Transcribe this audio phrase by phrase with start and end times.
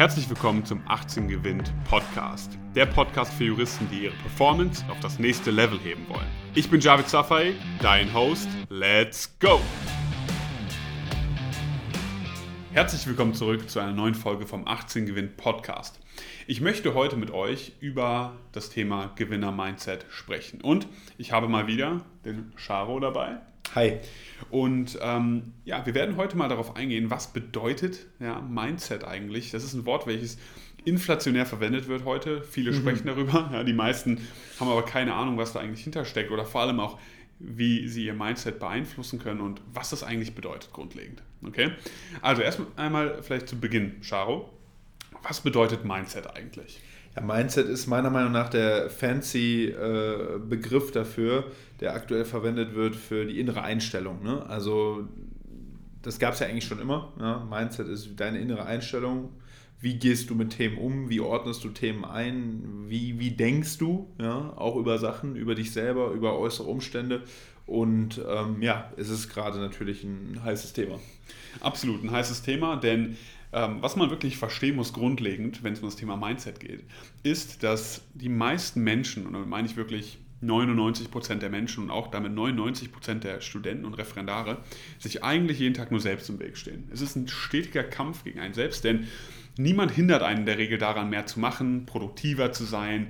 [0.00, 2.56] Herzlich willkommen zum 18 Gewinnt Podcast.
[2.74, 6.26] Der Podcast für Juristen, die ihre Performance auf das nächste Level heben wollen.
[6.54, 8.48] Ich bin Javid Safai, dein Host.
[8.70, 9.60] Let's go!
[12.72, 16.00] Herzlich willkommen zurück zu einer neuen Folge vom 18 Gewinnt Podcast.
[16.46, 20.62] Ich möchte heute mit euch über das Thema Gewinner-Mindset sprechen.
[20.62, 20.88] Und
[21.18, 23.42] ich habe mal wieder den Charo dabei.
[23.74, 24.00] Hi.
[24.50, 29.50] Und ähm, ja, wir werden heute mal darauf eingehen, was bedeutet ja, Mindset eigentlich.
[29.52, 30.38] Das ist ein Wort, welches
[30.84, 32.42] inflationär verwendet wird heute.
[32.42, 32.76] Viele mhm.
[32.76, 33.50] sprechen darüber.
[33.52, 34.26] Ja, die meisten
[34.58, 36.98] haben aber keine Ahnung, was da eigentlich hintersteckt oder vor allem auch,
[37.38, 41.22] wie sie ihr Mindset beeinflussen können und was das eigentlich bedeutet grundlegend.
[41.46, 41.70] Okay?
[42.22, 44.52] Also erst einmal vielleicht zu Beginn, Charo.
[45.22, 46.80] Was bedeutet Mindset eigentlich?
[47.16, 52.94] Ja, Mindset ist meiner Meinung nach der fancy äh, Begriff dafür, der aktuell verwendet wird
[52.94, 54.22] für die innere Einstellung.
[54.22, 54.46] Ne?
[54.46, 55.08] Also
[56.02, 57.12] das gab es ja eigentlich schon immer.
[57.18, 57.44] Ja?
[57.50, 59.30] Mindset ist deine innere Einstellung.
[59.80, 61.08] Wie gehst du mit Themen um?
[61.08, 62.84] Wie ordnest du Themen ein?
[62.86, 64.08] Wie, wie denkst du?
[64.18, 64.52] Ja?
[64.56, 67.22] Auch über Sachen, über dich selber, über äußere Umstände.
[67.66, 70.98] Und ähm, ja, es ist gerade natürlich ein heißes Thema.
[71.60, 73.16] Absolut ein heißes Thema, denn
[73.50, 76.84] was man wirklich verstehen muss, grundlegend, wenn es um das Thema Mindset geht,
[77.22, 81.90] ist, dass die meisten Menschen, und damit meine ich wirklich 99 Prozent der Menschen und
[81.90, 84.58] auch damit 99 Prozent der Studenten und Referendare,
[84.98, 86.88] sich eigentlich jeden Tag nur selbst im Weg stehen.
[86.92, 89.08] Es ist ein stetiger Kampf gegen einen selbst, denn
[89.58, 93.08] niemand hindert einen in der Regel daran, mehr zu machen, produktiver zu sein,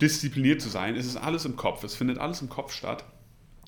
[0.00, 0.94] diszipliniert zu sein.
[0.94, 3.04] Es ist alles im Kopf, es findet alles im Kopf statt.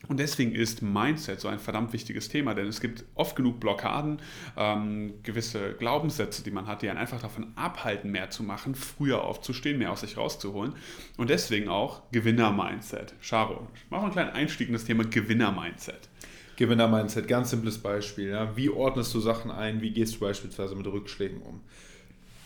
[0.08, 4.20] Und deswegen ist Mindset so ein verdammt wichtiges Thema, denn es gibt oft genug Blockaden,
[4.56, 9.22] ähm, gewisse Glaubenssätze, die man hat, die einen einfach davon abhalten, mehr zu machen, früher
[9.22, 10.74] aufzustehen, mehr aus sich rauszuholen.
[11.16, 13.14] Und deswegen auch Gewinner-Mindset.
[13.20, 16.08] Charo, machen wir einen kleinen Einstieg in das Thema Gewinner-Mindset.
[16.56, 18.30] Gewinner-Mindset, ganz simples Beispiel.
[18.30, 18.56] Ja.
[18.56, 19.80] Wie ordnest du Sachen ein?
[19.80, 21.60] Wie gehst du beispielsweise mit Rückschlägen um?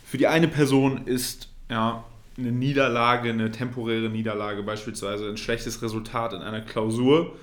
[0.05, 2.05] Für die eine Person ist ja,
[2.37, 7.37] eine Niederlage, eine temporäre Niederlage, beispielsweise ein schlechtes Resultat in einer Klausur,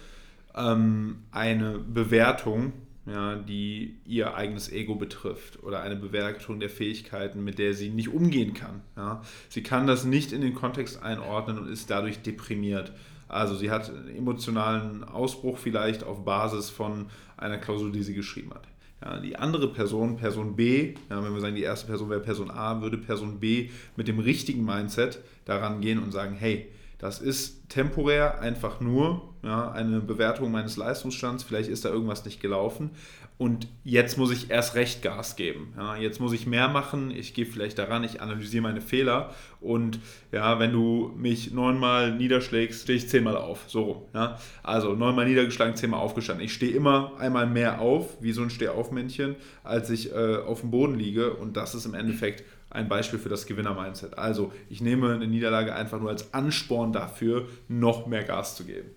[0.56, 2.74] ähm, eine Bewertung,
[3.06, 8.10] ja, die ihr eigenes Ego betrifft oder eine Bewertung der Fähigkeiten, mit der sie nicht
[8.10, 8.82] umgehen kann.
[8.96, 9.22] Ja.
[9.50, 12.92] Sie kann das nicht in den Kontext einordnen und ist dadurch deprimiert.
[13.28, 17.08] Also sie hat einen emotionalen Ausbruch vielleicht auf Basis von
[17.38, 18.68] einer Klausur, die sie geschrieben hat.
[19.04, 22.52] Ja, die andere Person, Person B, ja, wenn wir sagen, die erste Person wäre Person
[22.52, 26.68] A, würde Person B mit dem richtigen Mindset daran gehen und sagen, hey,
[27.02, 32.40] das ist temporär einfach nur ja, eine Bewertung meines Leistungsstands, vielleicht ist da irgendwas nicht
[32.40, 32.92] gelaufen
[33.40, 35.74] und jetzt muss ich erst recht Gas geben.
[35.76, 39.98] Ja, jetzt muss ich mehr machen, ich gehe vielleicht daran, ich analysiere meine Fehler und
[40.32, 43.64] ja, wenn du mich neunmal niederschlägst, stehe ich zehnmal auf.
[43.66, 44.02] So rum.
[44.14, 44.38] Ja.
[44.62, 46.46] Also neunmal niedergeschlagen, zehnmal aufgestanden.
[46.46, 50.70] Ich stehe immer einmal mehr auf, wie so ein Stehaufmännchen, als ich äh, auf dem
[50.70, 54.18] Boden liege und das ist im Endeffekt ein Beispiel für das Gewinner-Mindset.
[54.18, 58.90] Also ich nehme eine Niederlage einfach nur als Ansporn dafür, noch mehr Gas zu geben.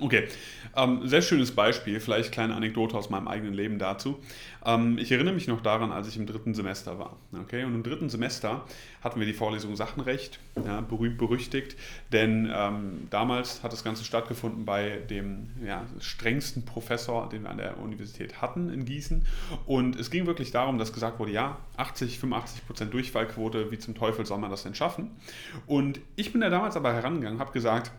[0.00, 0.28] Okay,
[0.76, 4.20] ähm, sehr schönes Beispiel, vielleicht kleine Anekdote aus meinem eigenen Leben dazu.
[4.64, 7.16] Ähm, ich erinnere mich noch daran, als ich im dritten Semester war.
[7.32, 8.64] Okay, und im dritten Semester
[9.02, 11.76] hatten wir die Vorlesung Sachenrecht, ja, berühmt berüchtigt,
[12.12, 17.58] denn ähm, damals hat das Ganze stattgefunden bei dem ja, strengsten Professor, den wir an
[17.58, 19.26] der Universität hatten in Gießen.
[19.66, 23.96] Und es ging wirklich darum, dass gesagt wurde, ja, 80, 85 Prozent Durchfallquote, wie zum
[23.96, 25.10] Teufel soll man das denn schaffen?
[25.66, 27.90] Und ich bin da damals aber herangegangen, habe gesagt,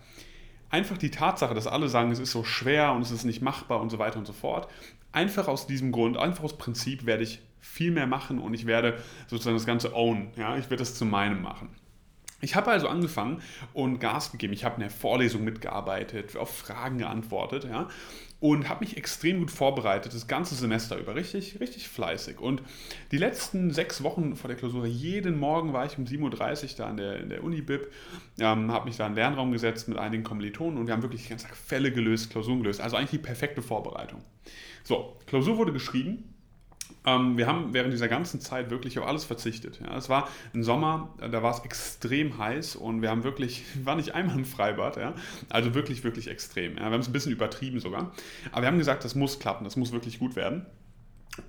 [0.70, 3.82] einfach die Tatsache, dass alle sagen, es ist so schwer und es ist nicht machbar
[3.82, 4.70] und so weiter und so fort,
[5.12, 8.98] einfach aus diesem Grund, einfach aus Prinzip werde ich viel mehr machen und ich werde
[9.28, 10.30] sozusagen das Ganze own.
[10.36, 10.58] Ja?
[10.58, 11.70] Ich werde das zu meinem machen.
[12.42, 13.42] Ich habe also angefangen
[13.74, 14.54] und Gas gegeben.
[14.54, 17.90] Ich habe in der Vorlesung mitgearbeitet, auf Fragen geantwortet, ja,
[18.40, 22.40] und habe mich extrem gut vorbereitet, das ganze Semester über, richtig, richtig fleißig.
[22.40, 22.62] Und
[23.12, 26.90] die letzten sechs Wochen vor der Klausur, jeden Morgen war ich um 7.30 Uhr da
[26.90, 27.92] in der, in der Uni-Bib,
[28.40, 31.24] ähm, habe mich da in den Lernraum gesetzt mit einigen Kommilitonen und wir haben wirklich
[31.24, 32.80] die ganze Tag Fälle gelöst, Klausuren gelöst.
[32.80, 34.22] Also eigentlich die perfekte Vorbereitung.
[34.84, 36.24] So, Klausur wurde geschrieben
[37.06, 39.80] ähm, wir haben während dieser ganzen Zeit wirklich auf alles verzichtet.
[39.82, 43.96] Ja, es war ein Sommer, da war es extrem heiß und wir haben wirklich, war
[43.96, 45.14] nicht einmal im Freibad, ja,
[45.50, 46.76] also wirklich, wirklich extrem.
[46.76, 48.12] Ja, wir haben es ein bisschen übertrieben sogar.
[48.52, 50.66] Aber wir haben gesagt, das muss klappen, das muss wirklich gut werden.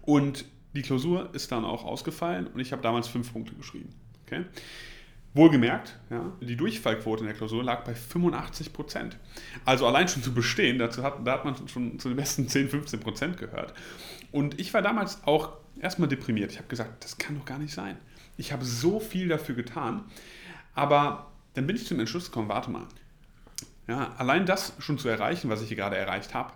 [0.02, 0.44] Und
[0.75, 3.90] die Klausur ist dann auch ausgefallen und ich habe damals fünf Punkte geschrieben.
[4.26, 4.44] Okay?
[5.32, 9.16] Wohlgemerkt, ja, die Durchfallquote in der Klausur lag bei 85 Prozent.
[9.64, 12.69] Also allein schon zu bestehen, dazu hat, da hat man schon zu den besten 10,
[12.69, 13.72] 15 Prozent gehört.
[14.32, 16.52] Und ich war damals auch erstmal deprimiert.
[16.52, 17.96] Ich habe gesagt, das kann doch gar nicht sein.
[18.36, 20.04] Ich habe so viel dafür getan.
[20.74, 22.86] Aber dann bin ich zum Entschluss gekommen, warte mal.
[23.88, 26.52] Ja, allein das schon zu erreichen, was ich hier gerade erreicht habe,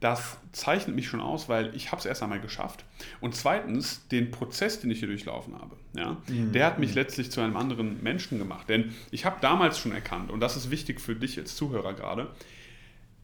[0.00, 2.84] das zeichnet mich schon aus, weil ich habe es erst einmal geschafft.
[3.20, 6.52] Und zweitens, den Prozess, den ich hier durchlaufen habe, ja, mhm.
[6.52, 8.68] der hat mich letztlich zu einem anderen Menschen gemacht.
[8.68, 12.30] Denn ich habe damals schon erkannt, und das ist wichtig für dich als Zuhörer gerade,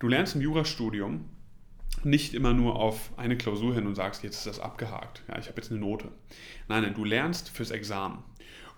[0.00, 1.24] du lernst im Jurastudium
[2.04, 5.48] nicht immer nur auf eine Klausur hin und sagst, jetzt ist das abgehakt, ja, ich
[5.48, 6.08] habe jetzt eine Note.
[6.68, 8.22] Nein, nein, du lernst fürs Examen.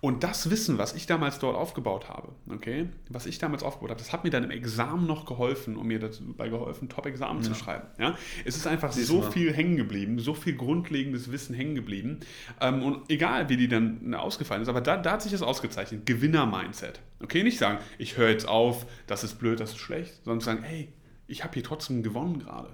[0.01, 3.99] Und das Wissen, was ich damals dort aufgebaut habe, okay, was ich damals aufgebaut habe,
[3.99, 7.49] das hat mir dann im Examen noch geholfen, um mir dabei geholfen, Top-Examen ja.
[7.49, 7.89] zu schreiben.
[7.99, 8.17] Ja?
[8.45, 9.33] Es ist einfach so mal.
[9.33, 12.21] viel hängen geblieben, so viel grundlegendes Wissen hängen geblieben.
[12.61, 16.05] Ähm, und egal, wie die dann ausgefallen ist, aber da, da hat sich das ausgezeichnet.
[16.05, 17.01] Gewinner-Mindset.
[17.21, 20.63] Okay, nicht sagen, ich höre jetzt auf, das ist blöd, das ist schlecht, sondern sagen,
[20.63, 20.93] hey,
[21.27, 22.69] ich habe hier trotzdem gewonnen gerade.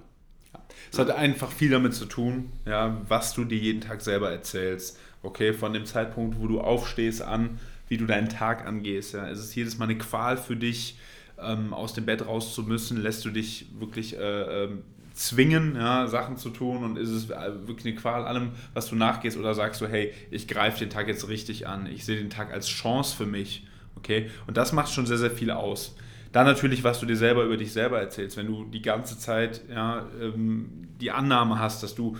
[0.91, 4.99] Es hat einfach viel damit zu tun, ja, was du dir jeden Tag selber erzählst.
[5.23, 9.13] Okay, von dem Zeitpunkt, wo du aufstehst, an, wie du deinen Tag angehst.
[9.13, 9.27] Ja.
[9.29, 10.97] Es ist jedes Mal eine Qual für dich,
[11.41, 13.01] ähm, aus dem Bett raus zu müssen.
[13.01, 14.69] Lässt du dich wirklich äh, äh,
[15.13, 18.95] zwingen, ja, Sachen zu tun und ist es äh, wirklich eine Qual allem, was du
[18.95, 21.87] nachgehst oder sagst du, hey, ich greife den Tag jetzt richtig an.
[21.87, 23.65] Ich sehe den Tag als Chance für mich.
[23.95, 25.95] Okay, und das macht schon sehr, sehr viel aus.
[26.33, 28.35] Dann natürlich, was du dir selber über dich selber erzählst.
[28.37, 32.17] Wenn du die ganze Zeit ja, ähm, die Annahme hast, dass du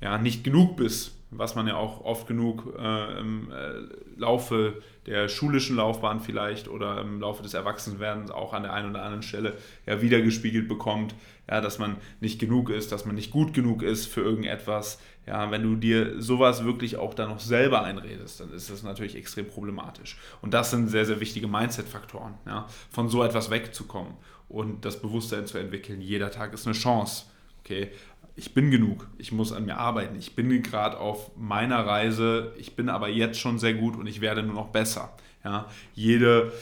[0.00, 3.72] ja, nicht genug bist, was man ja auch oft genug äh, im äh,
[4.16, 9.02] Laufe der schulischen Laufbahn vielleicht oder im Laufe des Erwachsenwerdens auch an der einen oder
[9.02, 9.54] anderen Stelle
[9.86, 11.14] ja wiedergespiegelt bekommt,
[11.48, 14.98] ja, dass man nicht genug ist, dass man nicht gut genug ist für irgendetwas.
[15.26, 19.16] Ja, wenn du dir sowas wirklich auch dann noch selber einredest, dann ist das natürlich
[19.16, 20.18] extrem problematisch.
[20.42, 24.14] Und das sind sehr, sehr wichtige Mindset-Faktoren, ja, von so etwas wegzukommen
[24.48, 26.00] und das Bewusstsein zu entwickeln.
[26.00, 27.24] Jeder Tag ist eine Chance.
[27.64, 27.90] Okay,
[28.36, 32.74] ich bin genug, ich muss an mir arbeiten, ich bin gerade auf meiner Reise, ich
[32.74, 35.16] bin aber jetzt schon sehr gut und ich werde nur noch besser.
[35.44, 36.52] Ja, jede,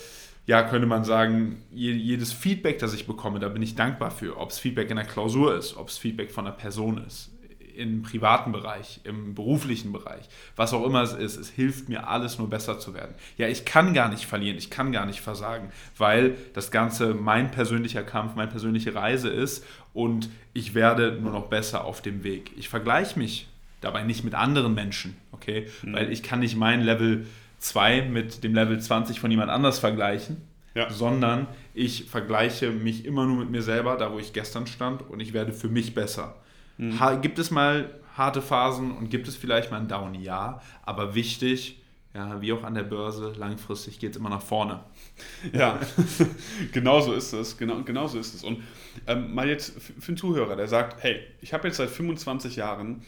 [0.46, 4.50] ja, könnte man sagen, jedes Feedback, das ich bekomme, da bin ich dankbar für, ob
[4.50, 7.31] es Feedback in der Klausur ist, ob es Feedback von einer Person ist
[7.76, 12.38] im privaten Bereich, im beruflichen Bereich, was auch immer es ist, es hilft mir alles
[12.38, 13.14] nur besser zu werden.
[13.38, 17.50] Ja, ich kann gar nicht verlieren, ich kann gar nicht versagen, weil das Ganze mein
[17.50, 22.52] persönlicher Kampf, meine persönliche Reise ist und ich werde nur noch besser auf dem Weg.
[22.56, 23.48] Ich vergleiche mich
[23.80, 25.68] dabei nicht mit anderen Menschen, okay?
[25.82, 25.94] Mhm.
[25.94, 27.26] Weil ich kann nicht mein Level
[27.58, 30.38] 2 mit dem Level 20 von jemand anders vergleichen,
[30.74, 30.90] ja.
[30.90, 35.20] sondern ich vergleiche mich immer nur mit mir selber, da wo ich gestern stand und
[35.20, 36.36] ich werde für mich besser.
[36.78, 37.20] Mhm.
[37.20, 40.14] Gibt es mal harte Phasen und gibt es vielleicht mal einen Down?
[40.14, 41.82] Ja, aber wichtig,
[42.14, 44.80] ja, wie auch an der Börse, langfristig geht es immer nach vorne.
[45.52, 45.78] Ja,
[46.72, 47.56] genau so ist es.
[47.56, 48.44] Genau, genau so ist es.
[48.44, 48.62] Und
[49.06, 53.02] ähm, mal jetzt für einen Zuhörer, der sagt, hey, ich habe jetzt seit 25 Jahren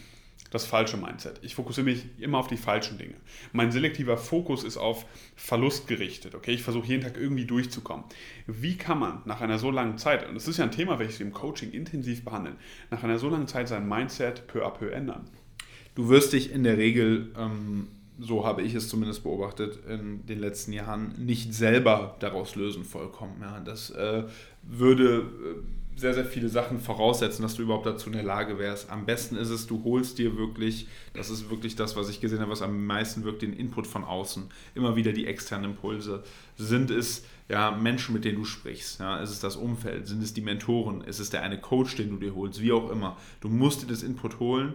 [0.55, 1.41] das falsche Mindset.
[1.43, 3.15] Ich fokussiere mich immer auf die falschen Dinge.
[3.53, 5.05] Mein selektiver Fokus ist auf
[5.35, 6.37] Verlust gerichtet.
[6.37, 8.05] Okay, ich versuche jeden Tag irgendwie durchzukommen.
[8.47, 11.19] Wie kann man nach einer so langen Zeit, und das ist ja ein Thema, welches
[11.19, 12.57] wir im Coaching intensiv behandeln,
[12.93, 15.29] nach einer so langen Zeit sein Mindset peu à peu ändern?
[15.97, 17.89] Du wirst dich in der Regel, ähm,
[18.21, 23.39] so habe ich es zumindest beobachtet, in den letzten Jahren nicht selber daraus lösen vollkommen.
[23.41, 24.23] Ja, das äh,
[24.63, 28.91] würde äh, sehr, sehr viele Sachen voraussetzen, dass du überhaupt dazu in der Lage wärst.
[28.91, 32.41] Am besten ist es, du holst dir wirklich, das ist wirklich das, was ich gesehen
[32.41, 34.49] habe, was am meisten wirkt, den Input von außen.
[34.75, 36.25] Immer wieder die externen Impulse.
[36.57, 39.01] Sind es ja, Menschen, mit denen du sprichst?
[39.01, 40.07] Ja, ist es das Umfeld?
[40.07, 41.03] Sind es die Mentoren?
[41.03, 42.61] Ist es der eine Coach, den du dir holst?
[42.61, 43.17] Wie auch immer.
[43.41, 44.75] Du musst dir das Input holen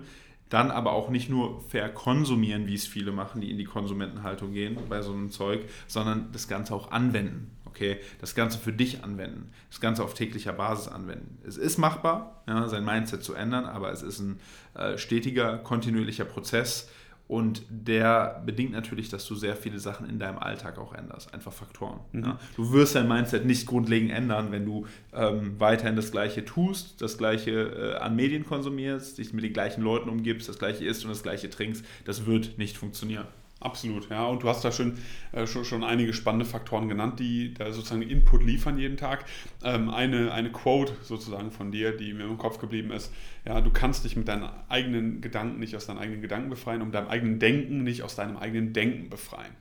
[0.50, 4.78] dann aber auch nicht nur verkonsumieren, wie es viele machen, die in die Konsumentenhaltung gehen
[4.90, 7.52] bei so einem Zeug, sondern das Ganze auch anwenden.
[7.66, 11.38] Okay, das Ganze für dich anwenden, das Ganze auf täglicher Basis anwenden.
[11.48, 14.40] Es ist machbar, ja, sein Mindset zu ändern, aber es ist ein
[14.74, 16.90] äh, stetiger, kontinuierlicher Prozess,
[17.30, 21.32] und der bedingt natürlich, dass du sehr viele Sachen in deinem Alltag auch änderst.
[21.32, 22.00] Einfach Faktoren.
[22.12, 22.24] Mhm.
[22.24, 22.40] Ja.
[22.56, 27.20] Du wirst dein Mindset nicht grundlegend ändern, wenn du ähm, weiterhin das Gleiche tust, das
[27.20, 31.12] Gleiche äh, an Medien konsumierst, dich mit den gleichen Leuten umgibst, das Gleiche isst und
[31.12, 31.86] das Gleiche trinkst.
[32.04, 33.28] Das wird nicht funktionieren.
[33.62, 34.26] Absolut, ja.
[34.26, 34.98] Und du hast da schon,
[35.34, 39.26] äh, schon, schon einige spannende Faktoren genannt, die da sozusagen Input liefern jeden Tag.
[39.64, 43.12] Ähm, eine, eine Quote sozusagen von dir, die mir im Kopf geblieben ist.
[43.46, 46.94] Ja, du kannst dich mit deinen eigenen Gedanken nicht aus deinen eigenen Gedanken befreien und
[46.94, 49.54] deinem eigenen Denken nicht aus deinem eigenen Denken befreien.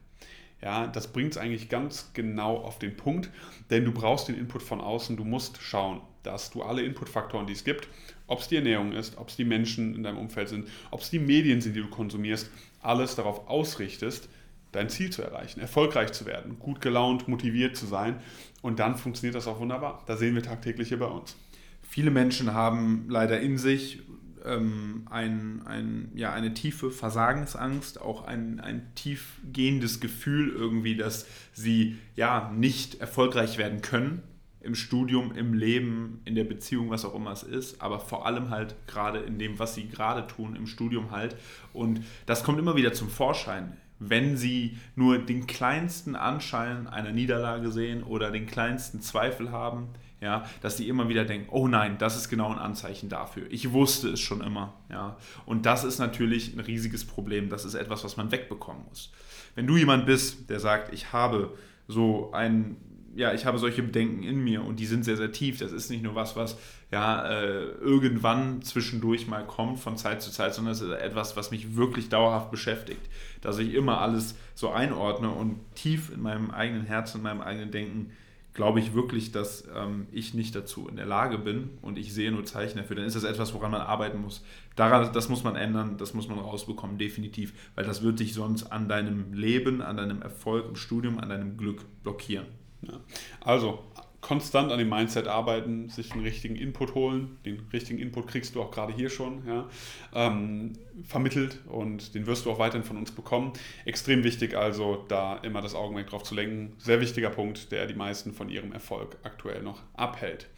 [0.62, 3.30] Ja, das bringt es eigentlich ganz genau auf den Punkt,
[3.70, 5.16] denn du brauchst den Input von außen.
[5.16, 7.88] Du musst schauen, dass du alle Inputfaktoren, die es gibt,
[8.28, 11.10] ob es die Ernährung ist, ob es die Menschen in deinem Umfeld sind, ob es
[11.10, 14.28] die Medien sind, die du konsumierst, alles darauf ausrichtest,
[14.70, 18.20] dein Ziel zu erreichen, erfolgreich zu werden, gut gelaunt, motiviert zu sein.
[18.60, 20.04] Und dann funktioniert das auch wunderbar.
[20.06, 21.36] Da sehen wir tagtäglich hier bei uns.
[21.82, 24.02] Viele Menschen haben leider in sich
[24.44, 31.96] ähm, ein, ein, ja, eine tiefe Versagensangst, auch ein, ein tiefgehendes Gefühl irgendwie, dass sie
[32.14, 34.22] ja nicht erfolgreich werden können
[34.68, 38.50] im Studium, im Leben, in der Beziehung, was auch immer es ist, aber vor allem
[38.50, 41.36] halt gerade in dem, was sie gerade tun, im Studium halt.
[41.72, 47.72] Und das kommt immer wieder zum Vorschein wenn sie nur den kleinsten Anschein einer Niederlage
[47.72, 49.88] sehen oder den kleinsten Zweifel haben,
[50.20, 53.46] ja, dass sie immer wieder denken, oh nein, das ist genau ein Anzeichen dafür.
[53.50, 55.16] Ich wusste es schon immer, ja.
[55.46, 57.48] Und das ist natürlich ein riesiges Problem.
[57.48, 59.12] Das ist etwas, was man wegbekommen muss.
[59.54, 61.56] Wenn du jemand bist, der sagt, ich habe
[61.86, 62.76] so ein
[63.14, 65.58] ja, ich habe solche Bedenken in mir und die sind sehr, sehr tief.
[65.58, 66.58] Das ist nicht nur was, was
[66.90, 71.50] ja äh, irgendwann zwischendurch mal kommt von Zeit zu Zeit, sondern es ist etwas, was
[71.50, 73.00] mich wirklich dauerhaft beschäftigt.
[73.40, 77.70] Dass ich immer alles so einordne und tief in meinem eigenen Herzen, in meinem eigenen
[77.70, 78.12] Denken
[78.58, 82.32] glaube ich wirklich, dass ähm, ich nicht dazu in der Lage bin und ich sehe
[82.32, 84.44] nur Zeichen dafür, dann ist das etwas, woran man arbeiten muss.
[84.74, 88.64] Daran, das muss man ändern, das muss man rausbekommen, definitiv, weil das wird dich sonst
[88.64, 92.46] an deinem Leben, an deinem Erfolg im Studium, an deinem Glück blockieren.
[92.82, 93.00] Ja.
[93.40, 93.84] Also
[94.20, 97.38] konstant an dem Mindset arbeiten, sich den richtigen Input holen.
[97.44, 99.68] Den richtigen Input kriegst du auch gerade hier schon ja,
[100.12, 100.72] ähm,
[101.06, 103.52] vermittelt und den wirst du auch weiterhin von uns bekommen.
[103.84, 106.74] Extrem wichtig also, da immer das Augenmerk drauf zu lenken.
[106.78, 110.48] Sehr wichtiger Punkt, der die meisten von ihrem Erfolg aktuell noch abhält.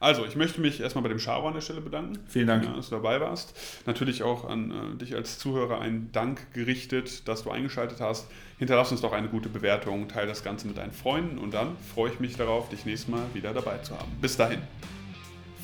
[0.00, 2.18] Also, ich möchte mich erstmal bei dem Charo an der Stelle bedanken.
[2.28, 2.64] Vielen Dank.
[2.64, 3.56] Ja, dass du dabei warst.
[3.86, 8.28] Natürlich auch an äh, dich als Zuhörer ein Dank gerichtet, dass du eingeschaltet hast.
[8.58, 12.10] Hinterlass uns doch eine gute Bewertung, teile das Ganze mit deinen Freunden und dann freue
[12.10, 14.10] ich mich darauf, dich nächstes Mal wieder dabei zu haben.
[14.20, 14.60] Bis dahin.